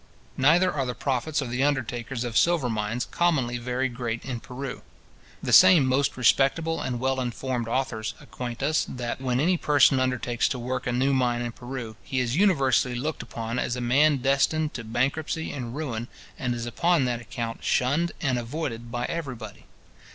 [0.35, 4.81] Neither are the profits of the undertakers of silver mines commonly very great in Peru.
[5.43, 10.47] The same most respectable and well informed authors acquaint us, that when any person undertakes
[10.47, 14.17] to work a new mine in Peru, he is universally looked upon as a man
[14.17, 19.35] destined to bankruptcy and ruin, and is upon that account shunned and avoided by every
[19.35, 19.67] body.